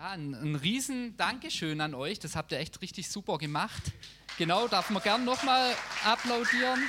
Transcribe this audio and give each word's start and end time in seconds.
Ja, 0.00 0.12
ein, 0.12 0.34
ein 0.34 0.54
riesen 0.54 1.14
Dankeschön 1.18 1.78
an 1.82 1.94
euch. 1.94 2.18
Das 2.18 2.34
habt 2.34 2.52
ihr 2.52 2.58
echt 2.58 2.80
richtig 2.80 3.10
super 3.10 3.36
gemacht. 3.36 3.82
Genau, 4.38 4.66
darf 4.66 4.88
man 4.88 5.02
gern 5.02 5.26
nochmal 5.26 5.74
applaudieren. 6.06 6.80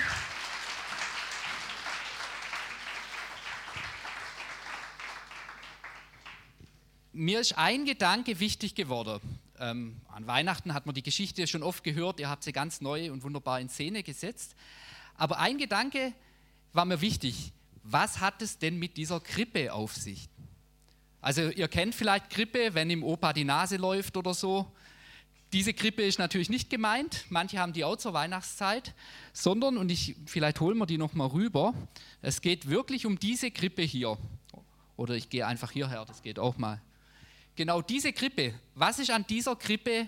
Mir 7.12 7.42
ist 7.42 7.58
ein 7.58 7.84
Gedanke 7.84 8.40
wichtig 8.40 8.76
geworden. 8.76 9.20
Ähm, 9.60 9.98
an 10.08 10.26
Weihnachten 10.26 10.74
hat 10.74 10.86
man 10.86 10.96
die 10.96 11.04
Geschichte 11.04 11.48
schon 11.48 11.64
oft 11.64 11.84
gehört, 11.84 12.18
ihr 12.22 12.30
habt 12.30 12.46
sie 12.46 12.54
ganz 12.54 12.80
neu 12.80 13.12
und 13.12 13.24
wunderbar 13.24 13.60
in 13.60 13.68
Szene 13.68 14.04
gesetzt. 14.04 14.56
Aber 15.16 15.40
ein 15.40 15.58
Gedanke 15.58 16.14
war 16.72 16.86
mir 16.86 17.02
wichtig. 17.02 17.52
Was 17.84 18.22
hat 18.22 18.42
es 18.42 18.58
denn 18.58 18.80
mit 18.80 18.96
dieser 18.96 19.20
Krippe 19.20 19.74
auf 19.74 19.98
sich? 19.98 20.30
Also 21.22 21.50
ihr 21.50 21.68
kennt 21.68 21.94
vielleicht 21.94 22.30
Krippe, 22.32 22.74
wenn 22.74 22.90
im 22.90 23.04
Opa 23.04 23.32
die 23.32 23.44
Nase 23.44 23.78
läuft 23.78 24.18
oder 24.18 24.34
so. 24.34 24.72
Diese 25.54 25.74
Krippe 25.74 26.04
ist 26.04 26.18
natürlich 26.18 26.50
nicht 26.50 26.70
gemeint, 26.70 27.26
manche 27.30 27.60
haben 27.60 27.74
die 27.74 27.84
auch 27.84 27.98
zur 27.98 28.14
Weihnachtszeit, 28.14 28.94
sondern, 29.34 29.78
und 29.78 29.92
ich, 29.92 30.16
vielleicht 30.26 30.62
holen 30.62 30.78
wir 30.78 30.86
die 30.86 30.98
nochmal 30.98 31.28
rüber, 31.28 31.74
es 32.22 32.42
geht 32.42 32.70
wirklich 32.70 33.06
um 33.06 33.20
diese 33.20 33.52
Krippe 33.52 33.82
hier. 33.82 34.18
Oder 34.96 35.16
ich 35.16 35.30
gehe 35.30 35.46
einfach 35.46 35.72
hierher, 35.72 36.06
das 36.06 36.22
geht 36.22 36.40
auch 36.40 36.58
mal. 36.58 36.82
Genau 37.56 37.82
diese 37.82 38.14
Krippe, 38.14 38.54
was 38.76 38.98
ist 39.00 39.12
an 39.12 39.26
dieser 39.28 39.58
Krippe 39.58 40.08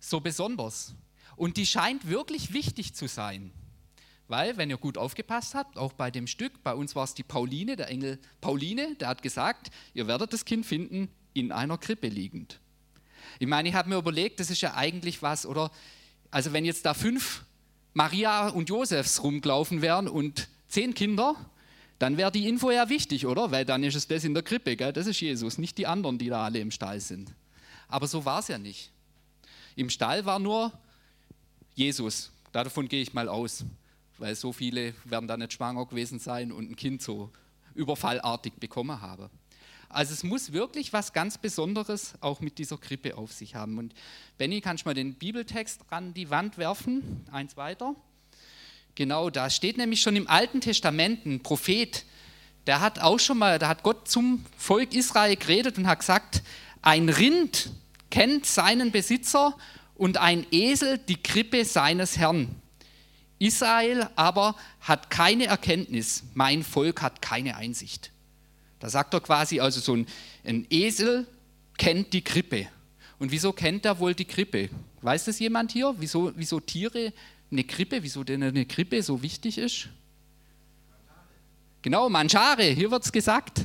so 0.00 0.20
besonders? 0.20 0.94
Und 1.36 1.56
die 1.56 1.66
scheint 1.66 2.08
wirklich 2.08 2.52
wichtig 2.52 2.92
zu 2.94 3.06
sein. 3.06 3.52
Weil, 4.30 4.56
wenn 4.56 4.70
ihr 4.70 4.78
gut 4.78 4.96
aufgepasst 4.96 5.56
habt, 5.56 5.76
auch 5.76 5.92
bei 5.92 6.12
dem 6.12 6.28
Stück, 6.28 6.62
bei 6.62 6.72
uns 6.72 6.94
war 6.94 7.02
es 7.02 7.14
die 7.14 7.24
Pauline, 7.24 7.74
der 7.74 7.88
Engel 7.88 8.16
Pauline, 8.40 8.94
der 8.94 9.08
hat 9.08 9.22
gesagt, 9.22 9.72
ihr 9.92 10.06
werdet 10.06 10.32
das 10.32 10.44
Kind 10.44 10.64
finden 10.64 11.08
in 11.34 11.50
einer 11.50 11.76
Krippe 11.78 12.06
liegend. 12.06 12.60
Ich 13.40 13.48
meine, 13.48 13.68
ich 13.68 13.74
habe 13.74 13.88
mir 13.88 13.96
überlegt, 13.96 14.38
das 14.38 14.48
ist 14.48 14.60
ja 14.60 14.74
eigentlich 14.74 15.20
was, 15.20 15.46
oder? 15.46 15.72
Also 16.30 16.52
wenn 16.52 16.64
jetzt 16.64 16.86
da 16.86 16.94
fünf 16.94 17.44
Maria 17.92 18.50
und 18.50 18.68
Josefs 18.68 19.20
rumgelaufen 19.20 19.82
wären 19.82 20.06
und 20.06 20.48
zehn 20.68 20.94
Kinder, 20.94 21.34
dann 21.98 22.16
wäre 22.16 22.30
die 22.30 22.48
Info 22.48 22.70
ja 22.70 22.88
wichtig, 22.88 23.26
oder? 23.26 23.50
Weil 23.50 23.64
dann 23.64 23.82
ist 23.82 23.96
es 23.96 24.06
das 24.06 24.22
in 24.22 24.34
der 24.34 24.44
Krippe, 24.44 24.76
gell? 24.76 24.92
das 24.92 25.08
ist 25.08 25.20
Jesus, 25.20 25.58
nicht 25.58 25.76
die 25.76 25.88
anderen, 25.88 26.18
die 26.18 26.28
da 26.28 26.44
alle 26.44 26.60
im 26.60 26.70
Stall 26.70 27.00
sind. 27.00 27.34
Aber 27.88 28.06
so 28.06 28.24
war 28.24 28.38
es 28.38 28.46
ja 28.46 28.58
nicht. 28.58 28.92
Im 29.74 29.90
Stall 29.90 30.24
war 30.24 30.38
nur 30.38 30.72
Jesus, 31.74 32.30
davon 32.52 32.88
gehe 32.88 33.02
ich 33.02 33.12
mal 33.12 33.28
aus 33.28 33.64
weil 34.20 34.34
so 34.36 34.52
viele 34.52 34.94
werden 35.04 35.26
da 35.26 35.36
nicht 35.36 35.54
schwanger 35.54 35.86
gewesen 35.86 36.18
sein 36.18 36.52
und 36.52 36.70
ein 36.70 36.76
Kind 36.76 37.02
so 37.02 37.30
überfallartig 37.74 38.54
bekommen 38.54 39.00
haben. 39.00 39.30
Also 39.88 40.12
es 40.12 40.22
muss 40.22 40.52
wirklich 40.52 40.92
was 40.92 41.12
ganz 41.12 41.36
Besonderes 41.38 42.14
auch 42.20 42.40
mit 42.40 42.58
dieser 42.58 42.78
Krippe 42.78 43.16
auf 43.16 43.32
sich 43.32 43.56
haben. 43.56 43.78
Und 43.78 43.92
Benny, 44.38 44.60
kannst 44.60 44.84
du 44.84 44.88
mal 44.88 44.94
den 44.94 45.14
Bibeltext 45.14 45.80
an 45.90 46.14
die 46.14 46.30
Wand 46.30 46.58
werfen? 46.58 47.26
Eins 47.32 47.56
weiter. 47.56 47.96
Genau, 48.94 49.30
da 49.30 49.50
steht 49.50 49.78
nämlich 49.78 50.00
schon 50.00 50.14
im 50.14 50.28
Alten 50.28 50.60
Testament 50.60 51.26
ein 51.26 51.42
Prophet, 51.42 52.04
der 52.66 52.80
hat 52.80 53.00
auch 53.00 53.18
schon 53.18 53.38
mal, 53.38 53.58
da 53.58 53.68
hat 53.68 53.82
Gott 53.82 54.06
zum 54.08 54.44
Volk 54.56 54.94
Israel 54.94 55.34
geredet 55.34 55.78
und 55.78 55.86
hat 55.86 56.00
gesagt, 56.00 56.42
ein 56.82 57.08
Rind 57.08 57.70
kennt 58.10 58.44
seinen 58.46 58.92
Besitzer 58.92 59.56
und 59.94 60.18
ein 60.18 60.46
Esel 60.50 60.98
die 60.98 61.16
Krippe 61.16 61.64
seines 61.64 62.18
Herrn. 62.18 62.59
Israel 63.40 64.08
aber 64.16 64.54
hat 64.80 65.10
keine 65.10 65.46
Erkenntnis, 65.46 66.22
mein 66.34 66.62
Volk 66.62 67.02
hat 67.02 67.20
keine 67.20 67.56
Einsicht. 67.56 68.12
Da 68.78 68.88
sagt 68.88 69.12
er 69.14 69.20
quasi, 69.20 69.60
also 69.60 69.80
so 69.80 69.96
ein, 69.96 70.06
ein 70.44 70.66
Esel 70.70 71.26
kennt 71.76 72.12
die 72.12 72.22
Krippe. 72.22 72.68
Und 73.18 73.32
wieso 73.32 73.52
kennt 73.52 73.84
er 73.84 73.98
wohl 73.98 74.14
die 74.14 74.24
Krippe? 74.24 74.68
Weiß 75.02 75.24
das 75.24 75.38
jemand 75.38 75.72
hier, 75.72 75.94
wieso, 75.98 76.32
wieso 76.36 76.60
Tiere 76.60 77.12
eine 77.50 77.64
Krippe, 77.64 78.02
wieso 78.02 78.24
denn 78.24 78.42
eine 78.42 78.66
Krippe 78.66 79.02
so 79.02 79.22
wichtig 79.22 79.58
ist? 79.58 79.88
Genau, 81.82 82.08
Manjare, 82.10 82.64
hier 82.64 82.90
wird 82.90 83.04
es 83.04 83.12
gesagt. 83.12 83.64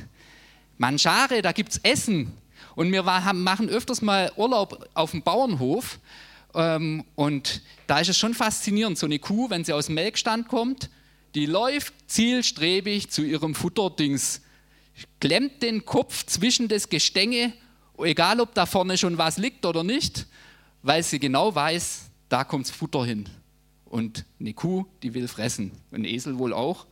Manjare, 0.78 1.42
da 1.42 1.52
gibt 1.52 1.72
es 1.72 1.78
Essen. 1.78 2.32
Und 2.74 2.92
wir 2.92 3.02
machen 3.02 3.68
öfters 3.68 4.00
mal 4.00 4.32
Urlaub 4.36 4.88
auf 4.94 5.10
dem 5.10 5.22
Bauernhof 5.22 5.98
ähm, 6.56 7.04
und 7.14 7.60
da 7.86 8.00
ist 8.00 8.08
es 8.08 8.18
schon 8.18 8.34
faszinierend, 8.34 8.98
so 8.98 9.06
eine 9.06 9.18
Kuh, 9.18 9.50
wenn 9.50 9.62
sie 9.62 9.74
aus 9.74 9.86
dem 9.86 9.94
Melkstand 9.94 10.48
kommt, 10.48 10.88
die 11.34 11.44
läuft 11.44 11.92
zielstrebig 12.06 13.10
zu 13.10 13.22
ihrem 13.22 13.54
Futterdings, 13.54 14.40
klemmt 15.20 15.62
den 15.62 15.84
Kopf 15.84 16.24
zwischen 16.24 16.68
das 16.68 16.88
Gestänge, 16.88 17.52
egal 17.98 18.40
ob 18.40 18.54
da 18.54 18.64
vorne 18.64 18.96
schon 18.96 19.18
was 19.18 19.36
liegt 19.36 19.66
oder 19.66 19.84
nicht, 19.84 20.26
weil 20.82 21.02
sie 21.02 21.18
genau 21.18 21.54
weiß, 21.54 22.06
da 22.30 22.42
kommt 22.42 22.66
das 22.66 22.74
Futter 22.74 23.04
hin. 23.04 23.28
Und 23.84 24.24
eine 24.40 24.54
Kuh, 24.54 24.86
die 25.02 25.12
will 25.12 25.28
fressen, 25.28 25.72
ein 25.92 26.06
Esel 26.06 26.38
wohl 26.38 26.54
auch. 26.54 26.86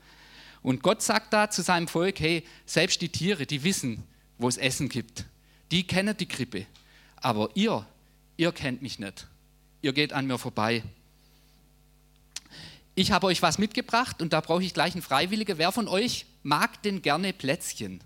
Und 0.62 0.82
Gott 0.82 1.00
sagt 1.00 1.32
da 1.32 1.48
zu 1.48 1.62
seinem 1.62 1.88
Volk, 1.88 2.20
hey, 2.20 2.44
selbst 2.66 3.00
die 3.00 3.08
Tiere, 3.08 3.46
die 3.46 3.64
wissen, 3.64 4.02
wo 4.36 4.46
es 4.46 4.58
Essen 4.58 4.90
gibt. 4.90 5.24
Die 5.70 5.86
kennen 5.86 6.16
die 6.16 6.26
Krippe. 6.26 6.66
Aber 7.16 7.48
ihr, 7.54 7.86
ihr 8.36 8.52
kennt 8.52 8.82
mich 8.82 8.98
nicht 8.98 9.26
ihr 9.84 9.92
geht 9.92 10.14
an 10.14 10.26
mir 10.26 10.38
vorbei. 10.38 10.82
Ich 12.94 13.12
habe 13.12 13.26
euch 13.26 13.42
was 13.42 13.58
mitgebracht 13.58 14.22
und 14.22 14.32
da 14.32 14.40
brauche 14.40 14.62
ich 14.62 14.72
gleich 14.72 14.94
einen 14.94 15.02
Freiwilligen. 15.02 15.58
Wer 15.58 15.72
von 15.72 15.88
euch 15.88 16.24
mag 16.42 16.82
denn 16.82 17.02
gerne 17.02 17.34
Plätzchen? 17.34 18.02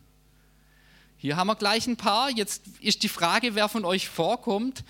Hier 1.19 1.37
haben 1.37 1.47
wir 1.47 1.55
gleich 1.55 1.87
ein 1.87 1.97
paar. 1.97 2.31
Jetzt 2.31 2.63
ist 2.81 3.05
die 3.05 3.09
Frage, 3.09 3.55
wer 3.55 3.69
von 3.69 3.85
euch 3.85 4.09
vorkommt. 4.09 4.85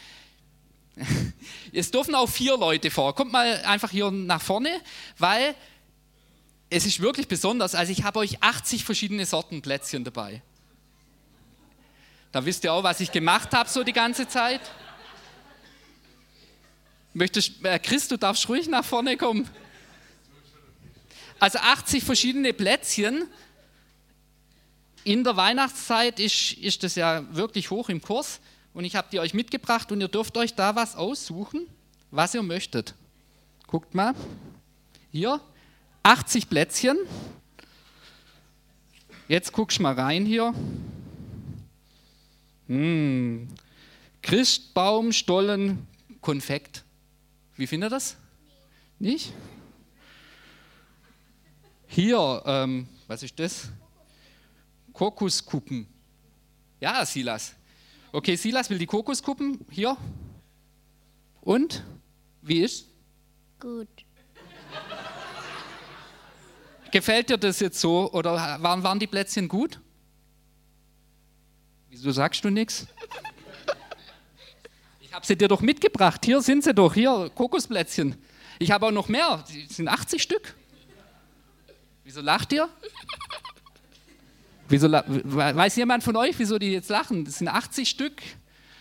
Es 1.73 1.91
dürfen 1.91 2.15
auch 2.15 2.29
vier 2.29 2.57
Leute 2.57 2.91
vor. 2.91 3.15
Kommt 3.15 3.31
mal 3.31 3.63
einfach 3.65 3.91
hier 3.91 4.11
nach 4.11 4.41
vorne, 4.41 4.81
weil 5.19 5.55
es 6.71 6.87
ist 6.87 7.01
wirklich 7.01 7.29
besonders. 7.29 7.75
Also 7.75 7.93
ich 7.93 8.05
habe 8.05 8.19
euch 8.21 8.43
80 8.43 8.85
verschiedene 8.85 9.27
Sorten 9.27 9.61
Plätzchen 9.61 10.05
dabei. 10.05 10.43
Da 12.33 12.45
wisst 12.45 12.65
ihr 12.65 12.73
auch, 12.73 12.83
was 12.83 13.01
ich 13.01 13.13
gemacht 13.13 13.53
habe 13.53 13.69
so 13.69 13.85
die 13.85 13.93
ganze 13.93 14.27
Zeit. 14.27 14.63
Möchtest, 17.19 17.65
äh, 17.65 17.81
Chris, 17.81 18.07
du 18.07 18.17
darfst 18.17 18.49
ruhig 18.49 18.69
nach 18.69 18.85
vorne 18.85 19.17
kommen. 19.17 19.51
Also 21.41 21.59
80 21.59 22.05
verschiedene 22.05 22.53
Plätzchen. 22.53 23.27
In 25.03 25.25
der 25.25 25.37
Weihnachtszeit 25.37 26.21
ist, 26.21 26.53
ist 26.53 26.85
das 26.85 26.95
ja 26.95 27.25
wirklich 27.35 27.73
hoch 27.73 27.89
im 27.89 28.01
Kurs. 28.01 28.39
Und 28.73 28.85
ich 28.85 28.95
habe 28.95 29.09
die 29.11 29.19
euch 29.19 29.35
mitgebracht 29.35 29.91
und 29.91 30.01
ihr 30.01 30.07
dürft 30.07 30.37
euch 30.37 30.55
da 30.55 30.77
was 30.77 30.95
aussuchen, 30.95 31.67
was 32.13 32.35
ihr 32.35 32.43
möchtet. 32.45 32.95
Guckt 33.67 33.97
mal. 33.97 34.15
Hier, 35.11 35.41
80 36.05 36.49
Plätzchen. 36.49 36.99
Jetzt 39.27 39.53
guckst 39.53 39.79
du 39.79 39.83
mal 39.83 39.95
rein 39.95 40.25
hier. 40.25 40.55
Hm. 42.69 43.49
Christbaum, 44.23 45.11
Konfekt. 46.21 46.85
Wie 47.59 47.67
findet 47.67 47.89
ihr 47.89 47.91
das? 47.91 48.17
Nicht? 49.01 49.33
Hier, 51.89 52.43
ähm, 52.47 52.89
was 53.09 53.25
ist 53.25 53.37
das? 53.41 53.71
Kokoskuppen. 54.93 55.89
Ja, 56.81 57.05
Silas. 57.05 57.57
Okay, 58.13 58.37
Silas 58.37 58.71
will 58.71 58.79
die 58.79 58.87
Kokoskuppen. 58.87 59.67
Hier. 59.71 59.97
Und? 61.41 61.83
Wie 62.43 62.61
ist? 62.61 62.87
Gut. 63.59 63.89
Gefällt 66.93 67.29
dir 67.29 67.39
das 67.39 67.59
jetzt 67.59 67.81
so 67.81 68.13
oder 68.13 68.35
waren, 68.63 68.85
waren 68.85 69.01
die 69.01 69.09
Plätzchen 69.09 69.49
gut? 69.49 69.81
Wieso 71.91 72.13
sagst 72.13 72.45
du 72.45 72.51
nichts? 72.51 72.87
Ich 75.19 75.21
habe 75.21 75.27
sie 75.27 75.37
dir 75.37 75.49
doch 75.49 75.63
mitgebracht. 75.63 76.25
Hier 76.25 76.41
sind 76.41 76.63
sie 76.63 76.73
doch. 76.73 76.95
Hier, 76.95 77.29
Kokosplätzchen. 77.35 78.15
Ich 78.61 78.71
habe 78.71 78.87
auch 78.87 78.93
noch 78.93 79.09
mehr. 79.09 79.45
Das 79.67 79.77
sind 79.77 79.89
80 79.89 80.23
Stück. 80.23 80.55
Wieso 82.05 82.21
lacht 82.21 82.53
ihr? 82.53 82.69
Wieso, 84.69 84.89
weiß 84.93 85.75
jemand 85.75 86.05
von 86.05 86.15
euch, 86.15 86.39
wieso 86.39 86.57
die 86.61 86.71
jetzt 86.71 86.89
lachen? 86.89 87.25
Das 87.25 87.39
sind 87.39 87.49
80 87.49 87.89
Stück. 87.89 88.23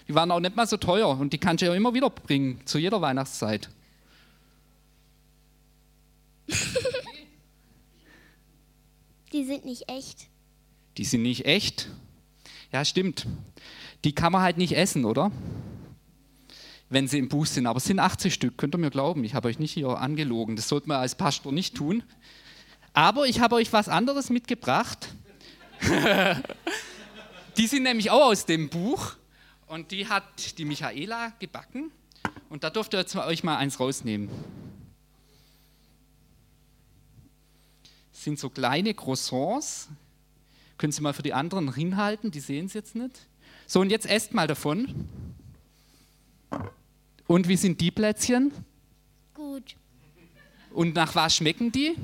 Die 0.07 0.13
waren 0.13 0.29
auch 0.29 0.39
nicht 0.39 0.55
mal 0.55 0.67
so 0.67 0.77
teuer 0.77 1.09
und 1.09 1.33
die 1.33 1.39
kannst 1.39 1.63
du 1.63 1.65
ja 1.65 1.73
immer 1.73 1.95
wieder 1.95 2.11
bringen, 2.11 2.61
zu 2.65 2.77
jeder 2.77 3.01
Weihnachtszeit. 3.01 3.71
Die 9.33 9.43
sind 9.43 9.65
nicht 9.65 9.89
echt. 9.89 10.27
Die 10.97 11.03
sind 11.03 11.23
nicht 11.23 11.45
echt? 11.45 11.89
Ja, 12.71 12.85
stimmt. 12.85 13.25
Die 14.05 14.13
kann 14.13 14.31
man 14.31 14.43
halt 14.43 14.57
nicht 14.57 14.77
essen, 14.77 15.03
oder? 15.03 15.31
Wenn 16.89 17.07
sie 17.07 17.19
im 17.19 17.29
Buch 17.29 17.45
sind. 17.45 17.67
Aber 17.67 17.77
es 17.77 17.85
sind 17.85 17.99
80 17.99 18.33
Stück, 18.33 18.57
könnt 18.57 18.75
ihr 18.75 18.79
mir 18.79 18.89
glauben. 18.89 19.23
Ich 19.23 19.33
habe 19.33 19.47
euch 19.47 19.59
nicht 19.59 19.73
hier 19.73 19.89
angelogen. 19.89 20.55
Das 20.55 20.69
sollte 20.69 20.87
man 20.87 20.99
als 20.99 21.15
Pastor 21.15 21.51
nicht 21.51 21.75
tun. 21.75 22.03
Aber 22.93 23.27
ich 23.27 23.39
habe 23.39 23.55
euch 23.55 23.73
was 23.73 23.89
anderes 23.89 24.29
mitgebracht. 24.29 25.09
Die 27.57 27.67
sind 27.67 27.83
nämlich 27.83 28.09
auch 28.11 28.25
aus 28.25 28.45
dem 28.45 28.69
Buch. 28.69 29.13
Und 29.67 29.91
die 29.91 30.07
hat 30.07 30.57
die 30.57 30.63
Michaela 30.63 31.33
gebacken. 31.39 31.91
Und 32.49 32.63
da 32.63 32.69
dürft 32.69 32.93
ihr 32.93 32.99
jetzt 32.99 33.15
euch 33.15 33.43
mal 33.43 33.57
eins 33.57 33.79
rausnehmen. 33.79 34.29
Das 38.13 38.23
sind 38.23 38.39
so 38.39 38.49
kleine 38.49 38.93
Croissants. 38.93 39.89
Können 40.77 40.93
Sie 40.93 41.01
mal 41.01 41.13
für 41.13 41.23
die 41.23 41.33
anderen 41.33 41.73
hinhalten, 41.73 42.31
die 42.31 42.39
sehen 42.39 42.67
es 42.67 42.73
jetzt 42.73 42.95
nicht. 42.95 43.27
So, 43.65 43.81
und 43.81 43.89
jetzt 43.89 44.05
esst 44.05 44.33
mal 44.33 44.47
davon. 44.47 45.09
Und 47.27 47.47
wie 47.47 47.57
sind 47.57 47.81
die 47.81 47.91
Plätzchen? 47.91 48.53
Gut. 49.33 49.75
Und 50.71 50.95
nach 50.95 51.13
was 51.13 51.35
schmecken 51.35 51.71
die? 51.71 51.95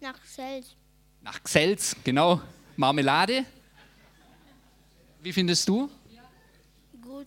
Nach 0.00 0.18
Selz. 0.24 0.74
Nach 1.22 1.42
Xels, 1.42 1.96
genau. 2.02 2.40
Marmelade. 2.76 3.44
Wie 5.22 5.32
findest 5.32 5.68
du? 5.68 5.90
Gut. 7.02 7.26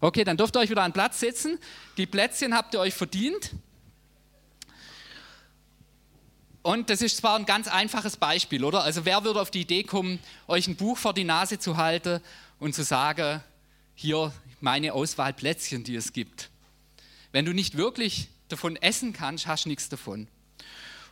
Okay, 0.00 0.22
dann 0.22 0.36
dürft 0.36 0.54
ihr 0.56 0.60
euch 0.60 0.70
wieder 0.70 0.82
an 0.82 0.90
den 0.90 0.94
Platz 0.94 1.18
setzen. 1.18 1.58
Die 1.96 2.06
Plätzchen 2.06 2.54
habt 2.54 2.74
ihr 2.74 2.80
euch 2.80 2.94
verdient. 2.94 3.50
Und 6.62 6.90
das 6.90 7.02
ist 7.02 7.16
zwar 7.16 7.36
ein 7.36 7.46
ganz 7.46 7.66
einfaches 7.66 8.16
Beispiel, 8.16 8.62
oder? 8.62 8.82
Also 8.82 9.04
wer 9.04 9.24
würde 9.24 9.40
auf 9.40 9.50
die 9.50 9.62
Idee 9.62 9.82
kommen, 9.82 10.20
euch 10.46 10.68
ein 10.68 10.76
Buch 10.76 10.98
vor 10.98 11.14
die 11.14 11.24
Nase 11.24 11.58
zu 11.58 11.76
halten 11.76 12.20
und 12.60 12.74
zu 12.74 12.84
sagen, 12.84 13.42
hier 13.94 14.32
meine 14.60 14.92
Auswahl 14.92 15.32
Plätzchen, 15.32 15.84
die 15.84 15.96
es 15.96 16.12
gibt. 16.12 16.50
Wenn 17.32 17.44
du 17.44 17.52
nicht 17.52 17.76
wirklich 17.76 18.28
davon 18.48 18.76
essen 18.76 19.12
kannst, 19.12 19.46
hast 19.46 19.64
du 19.64 19.68
nichts 19.68 19.88
davon. 19.88 20.28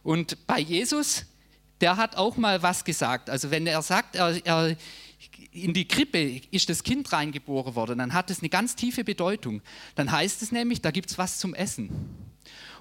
Und 0.03 0.47
bei 0.47 0.61
Jesus, 0.61 1.25
der 1.81 1.97
hat 1.97 2.17
auch 2.17 2.37
mal 2.37 2.63
was 2.63 2.85
gesagt. 2.85 3.29
Also 3.29 3.51
wenn 3.51 3.67
er 3.67 3.83
sagt, 3.83 4.17
er, 4.17 4.45
er 4.47 4.77
in 5.53 5.73
die 5.73 5.89
Krippe 5.89 6.43
ist 6.51 6.69
das 6.69 6.83
Kind 6.83 7.13
reingeboren 7.13 7.75
worden, 7.75 7.99
dann 7.99 8.13
hat 8.13 8.31
es 8.31 8.41
eine 8.41 8.49
ganz 8.49 8.77
tiefe 8.77 9.05
Bedeutung. 9.05 9.63
Dann 9.95 10.11
heißt 10.11 10.43
es 10.43 10.53
nämlich, 10.53 10.83
da 10.83 10.91
gibt 10.91 11.11
es 11.11 11.19
was 11.19 11.39
zum 11.39 11.55
Essen. 11.55 11.91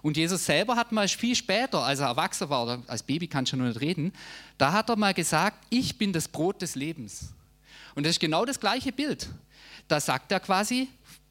Und 0.01 0.17
Jesus 0.17 0.45
selber 0.45 0.75
hat 0.75 0.91
mal 0.91 1.07
viel 1.07 1.35
später, 1.35 1.79
als 1.83 1.99
er 1.99 2.07
erwachsen 2.07 2.49
war, 2.49 2.83
als 2.87 3.01
Baby 3.01 3.27
kann 3.27 3.45
schon 3.45 3.59
noch 3.59 3.67
nicht 3.67 3.81
reden, 3.81 4.13
da 4.57 4.71
hat 4.71 4.89
er 4.89 4.97
mal 4.97 5.13
gesagt, 5.13 5.65
ich 5.69 5.97
bin 5.97 6.13
das 6.13 6.27
Brot 6.27 6.61
des 6.61 6.75
Lebens. 6.75 7.33
Und 7.95 8.05
das 8.05 8.11
ist 8.11 8.19
genau 8.19 8.45
das 8.45 8.59
gleiche 8.59 8.91
Bild. 8.91 9.29
Da 9.87 9.99
sagt 9.99 10.31
er 10.31 10.39
quasi, 10.39 10.87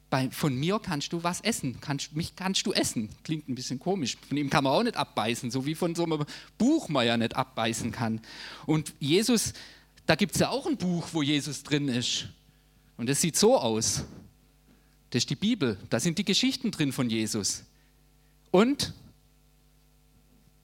bei, 0.09 0.29
von 0.29 0.55
mir 0.55 0.79
kannst 0.79 1.13
du 1.13 1.23
was 1.23 1.41
essen, 1.41 1.79
kannst, 1.81 2.15
mich 2.15 2.35
kannst 2.35 2.65
du 2.65 2.73
essen. 2.73 3.09
Klingt 3.23 3.49
ein 3.49 3.55
bisschen 3.55 3.79
komisch. 3.79 4.17
Von 4.27 4.37
ihm 4.37 4.49
kann 4.49 4.63
man 4.63 4.73
auch 4.73 4.83
nicht 4.83 4.95
abbeißen, 4.95 5.51
so 5.51 5.65
wie 5.65 5.75
von 5.75 5.95
so 5.95 6.03
einem 6.03 6.25
Buch 6.57 6.89
man 6.89 7.05
ja 7.05 7.17
nicht 7.17 7.35
abbeißen 7.35 7.91
kann. 7.91 8.21
Und 8.65 8.93
Jesus 8.99 9.53
da 10.05 10.15
gibt 10.15 10.35
es 10.35 10.41
ja 10.41 10.49
auch 10.49 10.67
ein 10.67 10.77
Buch, 10.77 11.09
wo 11.13 11.21
Jesus 11.21 11.63
drin 11.63 11.87
ist. 11.87 12.27
Und 12.97 13.09
das 13.09 13.21
sieht 13.21 13.35
so 13.35 13.57
aus. 13.57 14.05
Das 15.09 15.23
ist 15.23 15.29
die 15.29 15.35
Bibel. 15.35 15.77
Da 15.89 15.99
sind 15.99 16.17
die 16.17 16.25
Geschichten 16.25 16.71
drin 16.71 16.91
von 16.91 17.09
Jesus. 17.09 17.63
Und 18.51 18.93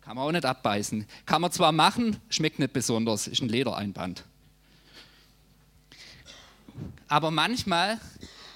kann 0.02 0.16
man 0.16 0.28
auch 0.28 0.32
nicht 0.32 0.46
abbeißen. 0.46 1.06
Kann 1.26 1.42
man 1.42 1.52
zwar 1.52 1.72
machen, 1.72 2.18
schmeckt 2.30 2.60
nicht 2.60 2.74
besonders, 2.74 3.28
ist 3.28 3.42
ein 3.42 3.50
Ledereinband. 3.50 4.26
Aber 7.12 7.30
manchmal 7.30 8.00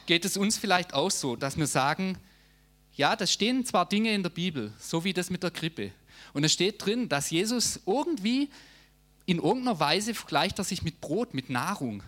geht 0.05 0.23
es 0.23 0.37
uns 0.37 0.57
vielleicht 0.57 0.93
auch 0.93 1.11
so, 1.11 1.35
dass 1.35 1.57
wir 1.57 1.67
sagen, 1.67 2.17
ja, 2.93 3.17
da 3.17 3.27
stehen 3.27 3.65
zwar 3.65 3.85
Dinge 3.85 4.13
in 4.13 4.23
der 4.23 4.29
Bibel, 4.29 4.71
so 4.79 5.03
wie 5.03 5.11
das 5.11 5.29
mit 5.29 5.43
der 5.43 5.51
Krippe. 5.51 5.91
Und 6.31 6.45
es 6.45 6.53
steht 6.53 6.85
drin, 6.85 7.09
dass 7.09 7.31
Jesus 7.31 7.81
irgendwie 7.85 8.49
in 9.25 9.39
irgendeiner 9.39 9.81
Weise 9.81 10.13
vergleicht 10.13 10.57
er 10.57 10.63
sich 10.63 10.83
mit 10.83 11.01
Brot, 11.01 11.33
mit 11.33 11.49
Nahrung. 11.49 12.01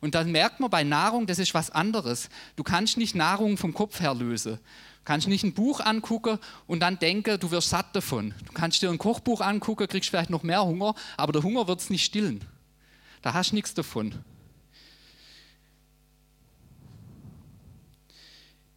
Und 0.00 0.14
dann 0.14 0.30
merkt 0.30 0.60
man 0.60 0.70
bei 0.70 0.84
Nahrung, 0.84 1.26
das 1.26 1.40
ist 1.40 1.54
was 1.54 1.70
anderes. 1.70 2.28
Du 2.54 2.62
kannst 2.62 2.96
nicht 2.96 3.16
Nahrung 3.16 3.56
vom 3.56 3.74
Kopf 3.74 3.98
her 3.98 4.14
lösen. 4.14 4.58
Du 4.58 5.04
kannst 5.04 5.26
nicht 5.26 5.42
ein 5.42 5.54
Buch 5.54 5.80
angucken 5.80 6.38
und 6.68 6.78
dann 6.78 7.00
denken, 7.00 7.40
du 7.40 7.50
wirst 7.50 7.70
satt 7.70 7.96
davon. 7.96 8.32
Du 8.46 8.52
kannst 8.52 8.80
dir 8.80 8.90
ein 8.90 8.98
Kochbuch 8.98 9.40
angucken, 9.40 9.88
kriegst 9.88 10.10
vielleicht 10.10 10.30
noch 10.30 10.44
mehr 10.44 10.64
Hunger, 10.64 10.94
aber 11.16 11.32
der 11.32 11.42
Hunger 11.42 11.66
wird 11.66 11.80
es 11.80 11.90
nicht 11.90 12.04
stillen. 12.04 12.44
Da 13.22 13.34
hast 13.34 13.50
du 13.50 13.56
nichts 13.56 13.74
davon. 13.74 14.14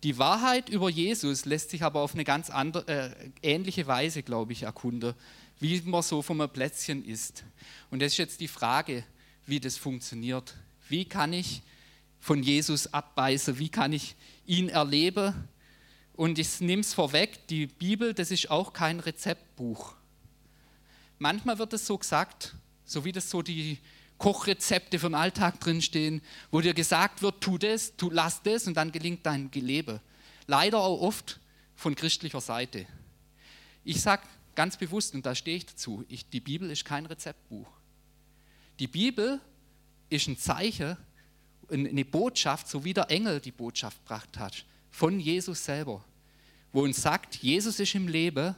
Die 0.04 0.18
Wahrheit 0.18 0.70
über 0.70 0.90
Jesus 0.90 1.46
lässt 1.46 1.70
sich 1.70 1.84
aber 1.84 2.02
auf 2.02 2.14
eine 2.14 2.26
ganz 2.26 2.50
andere, 2.50 2.88
äh, 2.88 3.32
ähnliche 3.42 3.88
Weise, 3.88 4.22
glaube 4.22 4.52
ich, 4.52 4.64
erkunden 4.64 5.16
wie 5.64 5.82
man 5.86 6.02
so 6.02 6.22
vom 6.22 6.48
Plätzchen 6.50 7.06
isst. 7.06 7.46
Und 7.90 8.02
das 8.02 8.12
ist 8.12 8.18
jetzt 8.18 8.42
die 8.42 8.50
Frage, 8.50 9.06
wie 9.46 9.62
das 9.62 9.78
funktioniert. 9.78 10.56
Wie 10.90 11.06
kann 11.06 11.32
ich 11.32 11.62
von 12.20 12.44
Jesus 12.44 12.94
abbeißen? 12.94 13.58
Wie 13.60 13.70
kann 13.70 13.94
ich 13.94 14.16
ihn 14.46 14.68
erleben? 14.68 15.48
Und 16.16 16.38
ich 16.38 16.60
nehme 16.60 16.82
es 16.82 16.94
vorweg, 16.94 17.48
die 17.48 17.68
Bibel, 17.68 18.14
das 18.14 18.30
ist 18.30 18.52
auch 18.52 18.74
kein 18.74 19.00
Rezeptbuch. 19.00 19.96
Manchmal 21.18 21.58
wird 21.60 21.72
es 21.72 21.88
so 21.88 21.98
gesagt, 21.98 22.56
so 22.84 23.06
wie 23.06 23.14
das 23.14 23.30
so 23.30 23.42
die 23.42 23.80
Kochrezepte 24.24 25.00
vom 25.00 25.16
Alltag 25.16 25.60
drinstehen, 25.60 26.22
wo 26.50 26.62
dir 26.62 26.74
gesagt 26.74 27.22
wird, 27.22 27.42
tu 27.42 27.58
das, 27.58 27.98
tu, 27.98 28.10
lass 28.10 28.42
das 28.42 28.68
und 28.68 28.76
dann 28.76 28.94
gelingt 28.94 29.26
dein 29.26 29.52
Gelebe. 29.52 30.00
Leider 30.48 30.80
auch 30.80 31.02
oft 31.02 31.42
von 31.76 31.94
christlicher 31.94 32.40
Seite. 32.40 32.86
Ich 33.84 34.02
sage, 34.02 34.24
ganz 34.56 34.78
bewusst, 34.78 35.14
und 35.14 35.26
da 35.26 35.36
stehe 35.36 35.58
ich 35.58 35.66
dazu, 35.66 36.06
ich, 36.08 36.30
die 36.30 36.40
Bibel 36.40 36.72
ist 36.72 36.86
kein 36.86 37.06
Rezeptbuch. 37.06 37.68
Die 38.80 38.88
Bibel 38.88 39.42
ist 40.10 40.30
ein 40.30 40.38
Zeichen, 40.38 40.96
eine 41.70 42.06
Botschaft, 42.06 42.70
so 42.70 42.86
wie 42.86 42.94
der 42.94 43.12
Engel 43.12 43.42
die 43.42 43.52
Botschaft 43.52 43.98
gebracht 44.06 44.40
hat, 44.40 44.64
von 44.90 45.20
Jesus 45.20 45.66
selber, 45.66 46.02
wo 46.72 46.84
uns 46.84 47.02
sagt, 47.02 47.36
Jesus 47.36 47.78
ist 47.78 47.94
im 47.94 48.08
Leben, 48.08 48.56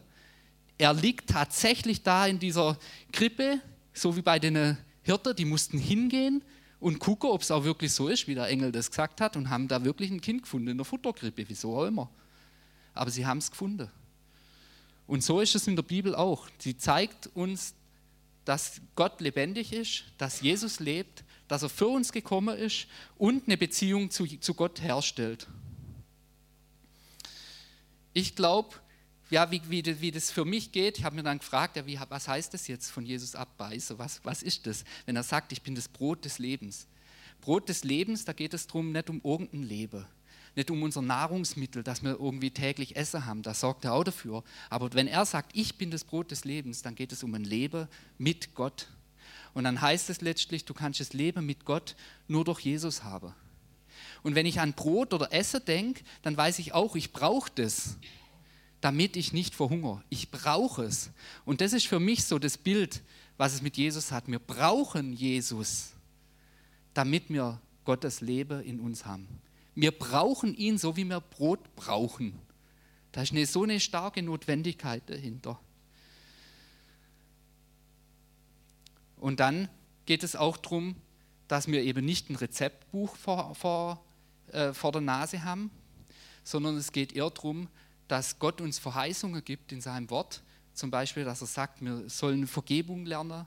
er 0.77 0.93
liegt 0.93 1.31
tatsächlich 1.31 2.03
da 2.03 2.27
in 2.27 2.37
dieser 2.37 2.77
Krippe, 3.11 3.59
so 3.95 4.15
wie 4.15 4.21
bei 4.21 4.37
den 4.37 4.77
Hirten, 5.05 5.35
die 5.35 5.45
mussten 5.45 5.77
hingehen 5.77 6.43
und 6.79 6.97
gucken, 6.97 7.29
ob 7.29 7.41
es 7.43 7.51
auch 7.51 7.63
wirklich 7.63 7.93
so 7.93 8.07
ist, 8.07 8.27
wie 8.27 8.33
der 8.33 8.47
Engel 8.47 8.71
das 8.71 8.89
gesagt 8.89 9.21
hat, 9.21 9.37
und 9.37 9.51
haben 9.51 9.67
da 9.67 9.85
wirklich 9.85 10.09
ein 10.09 10.19
Kind 10.19 10.41
gefunden 10.41 10.69
in 10.69 10.77
der 10.77 10.85
Futterkrippe, 10.85 11.45
wieso 11.47 11.77
auch 11.77 11.85
immer. 11.85 12.09
Aber 12.95 13.11
sie 13.11 13.25
haben 13.25 13.37
es 13.37 13.51
gefunden. 13.51 13.91
Und 15.05 15.23
so 15.23 15.41
ist 15.41 15.53
es 15.53 15.67
in 15.67 15.75
der 15.75 15.83
Bibel 15.83 16.15
auch. 16.15 16.47
Sie 16.57 16.75
zeigt 16.75 17.27
uns, 17.35 17.75
dass 18.45 18.81
Gott 18.95 19.21
lebendig 19.21 19.73
ist, 19.73 20.05
dass 20.17 20.41
Jesus 20.41 20.79
lebt, 20.79 21.23
dass 21.47 21.61
er 21.61 21.69
für 21.69 21.87
uns 21.87 22.11
gekommen 22.11 22.57
ist 22.57 22.87
und 23.19 23.45
eine 23.45 23.57
Beziehung 23.57 24.09
zu, 24.09 24.25
zu 24.25 24.55
Gott 24.55 24.81
herstellt. 24.81 25.47
Ich 28.11 28.35
glaube, 28.35 28.75
ja, 29.35 29.51
wie, 29.51 29.61
wie, 29.67 29.83
wie, 29.99 30.11
das 30.11 30.31
für 30.31 30.45
mich 30.45 30.71
geht, 30.71 30.97
ich 30.97 31.03
habe 31.03 31.17
mir 31.17 31.23
dann 31.23 31.39
gefragt, 31.39 31.75
ja, 31.75 31.85
wie, 31.85 31.99
was 32.07 32.29
heißt 32.29 32.53
das 32.53 32.69
jetzt 32.69 32.89
von 32.89 33.05
Jesus 33.05 33.35
abbeißen? 33.35 33.99
Was, 33.99 34.21
was 34.23 34.41
ist 34.41 34.65
das, 34.65 34.85
wenn 35.05 35.17
er 35.17 35.23
sagt, 35.23 35.51
ich 35.51 35.61
bin 35.61 35.75
das 35.75 35.89
Brot 35.89 36.23
des 36.23 36.39
Lebens? 36.39 36.87
Brot 37.41 37.67
des 37.67 37.83
Lebens, 37.83 38.23
da 38.23 38.31
geht 38.31 38.53
es 38.53 38.65
darum, 38.65 38.93
nicht 38.93 39.09
um 39.09 39.19
irgendein 39.25 39.63
Leben, 39.63 40.05
nicht 40.55 40.71
um 40.71 40.81
unser 40.81 41.01
Nahrungsmittel, 41.01 41.83
das 41.83 42.01
wir 42.01 42.11
irgendwie 42.11 42.49
täglich 42.49 42.95
essen 42.95 43.25
haben, 43.25 43.41
da 43.41 43.53
sorgt 43.53 43.83
er 43.83 43.91
auch 43.91 44.05
dafür. 44.05 44.41
Aber 44.69 44.93
wenn 44.93 45.09
er 45.09 45.25
sagt, 45.25 45.51
ich 45.53 45.77
bin 45.77 45.91
das 45.91 46.05
Brot 46.05 46.31
des 46.31 46.45
Lebens, 46.45 46.81
dann 46.81 46.95
geht 46.95 47.11
es 47.11 47.21
um 47.21 47.33
ein 47.33 47.43
Leben 47.43 47.89
mit 48.17 48.55
Gott. 48.55 48.87
Und 49.53 49.65
dann 49.65 49.81
heißt 49.81 50.09
es 50.09 50.21
letztlich, 50.21 50.63
du 50.63 50.73
kannst 50.73 51.01
das 51.01 51.11
Leben 51.11 51.45
mit 51.45 51.65
Gott 51.65 51.97
nur 52.29 52.45
durch 52.45 52.61
Jesus 52.61 53.03
haben. 53.03 53.33
Und 54.23 54.33
wenn 54.35 54.45
ich 54.45 54.61
an 54.61 54.71
Brot 54.71 55.13
oder 55.13 55.33
Essen 55.33 55.65
denke, 55.65 56.05
dann 56.21 56.37
weiß 56.37 56.59
ich 56.59 56.73
auch, 56.73 56.95
ich 56.95 57.11
brauche 57.11 57.51
das, 57.53 57.97
damit 58.85 59.15
ich 59.15 59.33
nicht 59.33 59.55
verhungere. 59.55 60.03
Ich 60.09 60.29
brauche 60.29 60.83
es. 60.83 61.09
Und 61.43 61.59
das 61.59 61.73
ist 61.73 61.87
für 61.87 61.99
mich 61.99 62.23
so 62.23 62.37
das 62.37 62.55
Bild, 62.55 63.01
was 63.35 63.55
es 63.55 63.63
mit 63.63 63.77
Jesus 63.77 64.11
hat. 64.11 64.27
Wir 64.27 64.37
brauchen 64.37 65.11
Jesus, 65.11 65.93
damit 66.93 67.31
wir 67.31 67.59
Gottes 67.83 68.21
Leben 68.21 68.61
in 68.61 68.79
uns 68.79 69.03
haben. 69.03 69.27
Wir 69.73 69.89
brauchen 69.89 70.53
ihn, 70.53 70.77
so 70.77 70.95
wie 70.97 71.03
wir 71.03 71.19
Brot 71.19 71.75
brauchen. 71.75 72.39
Da 73.11 73.23
ist 73.23 73.31
eine, 73.31 73.47
so 73.47 73.63
eine 73.63 73.79
starke 73.79 74.21
Notwendigkeit 74.21 75.01
dahinter. 75.09 75.59
Und 79.17 79.39
dann 79.39 79.67
geht 80.05 80.21
es 80.21 80.35
auch 80.35 80.57
darum, 80.57 80.95
dass 81.47 81.65
wir 81.65 81.81
eben 81.81 82.05
nicht 82.05 82.29
ein 82.29 82.35
Rezeptbuch 82.35 83.15
vor, 83.15 83.55
vor, 83.55 84.05
äh, 84.51 84.73
vor 84.73 84.91
der 84.91 85.01
Nase 85.01 85.43
haben, 85.43 85.71
sondern 86.43 86.77
es 86.77 86.91
geht 86.91 87.13
eher 87.13 87.31
darum, 87.31 87.67
dass 88.07 88.39
Gott 88.39 88.61
uns 88.61 88.79
Verheißungen 88.79 89.43
gibt 89.43 89.71
in 89.71 89.81
seinem 89.81 90.09
Wort. 90.09 90.43
Zum 90.73 90.91
Beispiel, 90.91 91.23
dass 91.23 91.41
er 91.41 91.47
sagt, 91.47 91.81
wir 91.81 92.09
sollen 92.09 92.47
Vergebung 92.47 93.05
lernen, 93.05 93.45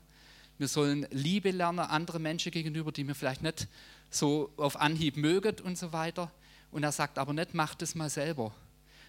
wir 0.58 0.68
sollen 0.68 1.06
Liebe 1.10 1.50
lernen, 1.50 1.80
andere 1.80 2.18
Menschen 2.18 2.50
gegenüber, 2.50 2.90
die 2.90 3.06
wir 3.06 3.14
vielleicht 3.14 3.42
nicht 3.42 3.68
so 4.10 4.52
auf 4.56 4.80
Anhieb 4.80 5.16
möget 5.16 5.60
und 5.60 5.78
so 5.78 5.92
weiter. 5.92 6.32
Und 6.70 6.82
er 6.82 6.92
sagt 6.92 7.18
aber 7.18 7.32
nicht, 7.32 7.54
macht 7.54 7.82
es 7.82 7.94
mal 7.94 8.10
selber. 8.10 8.52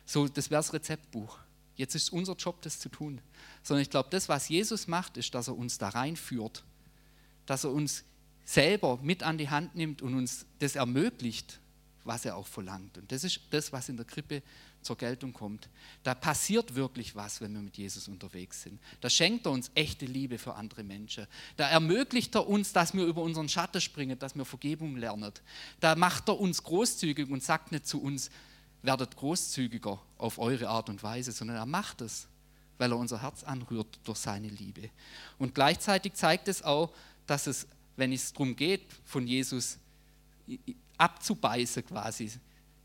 So, 0.05 0.27
das 0.27 0.49
wäre 0.49 0.59
das 0.59 0.73
Rezeptbuch. 0.73 1.39
Jetzt 1.75 1.95
ist 1.95 2.11
unser 2.11 2.33
Job, 2.33 2.61
das 2.61 2.79
zu 2.79 2.89
tun. 2.89 3.21
Sondern 3.63 3.81
ich 3.81 3.89
glaube, 3.89 4.09
das, 4.11 4.29
was 4.29 4.49
Jesus 4.49 4.87
macht, 4.87 5.17
ist, 5.17 5.33
dass 5.33 5.47
er 5.47 5.57
uns 5.57 5.77
da 5.77 5.89
reinführt. 5.89 6.63
Dass 7.45 7.63
er 7.63 7.71
uns 7.71 8.03
selber 8.45 8.99
mit 9.01 9.23
an 9.23 9.37
die 9.37 9.49
Hand 9.49 9.75
nimmt 9.75 10.01
und 10.01 10.15
uns 10.15 10.45
das 10.59 10.75
ermöglicht, 10.75 11.59
was 12.03 12.25
er 12.25 12.35
auch 12.35 12.47
verlangt. 12.47 12.97
Und 12.97 13.11
das 13.11 13.23
ist 13.23 13.41
das, 13.51 13.71
was 13.71 13.89
in 13.89 13.97
der 13.97 14.05
Krippe 14.05 14.41
zur 14.81 14.97
Geltung 14.97 15.33
kommt. 15.33 15.69
Da 16.03 16.15
passiert 16.15 16.75
wirklich 16.75 17.15
was, 17.15 17.41
wenn 17.41 17.53
wir 17.53 17.61
mit 17.61 17.77
Jesus 17.77 18.07
unterwegs 18.07 18.63
sind. 18.63 18.79
Da 19.01 19.09
schenkt 19.09 19.45
er 19.45 19.51
uns 19.51 19.71
echte 19.75 20.05
Liebe 20.05 20.37
für 20.37 20.55
andere 20.55 20.83
Menschen. 20.83 21.27
Da 21.57 21.67
ermöglicht 21.69 22.35
er 22.35 22.47
uns, 22.47 22.71
dass 22.71 22.93
wir 22.93 23.05
über 23.05 23.21
unseren 23.21 23.49
Schatten 23.49 23.81
springen, 23.81 24.17
dass 24.17 24.35
wir 24.35 24.45
Vergebung 24.45 24.95
lernen. 24.95 25.33
Da 25.79 25.95
macht 25.95 26.29
er 26.29 26.39
uns 26.39 26.63
großzügig 26.63 27.29
und 27.29 27.43
sagt 27.43 27.71
nicht 27.71 27.87
zu 27.87 28.01
uns, 28.01 28.29
werdet 28.81 29.15
großzügiger 29.15 30.01
auf 30.17 30.39
eure 30.39 30.69
Art 30.69 30.89
und 30.89 31.03
Weise, 31.03 31.31
sondern 31.31 31.57
er 31.57 31.65
macht 31.65 32.01
es, 32.01 32.27
weil 32.77 32.91
er 32.91 32.97
unser 32.97 33.21
Herz 33.21 33.43
anrührt 33.43 33.99
durch 34.05 34.19
seine 34.19 34.47
Liebe. 34.47 34.89
Und 35.37 35.53
gleichzeitig 35.53 36.13
zeigt 36.13 36.47
es 36.47 36.63
auch, 36.63 36.93
dass 37.27 37.47
es, 37.47 37.67
wenn 37.97 38.13
es 38.13 38.31
darum 38.31 38.55
geht, 38.55 38.83
von 39.03 39.27
Jesus 39.27 39.77
abzubeißen 40.99 41.85
quasi, 41.85 42.31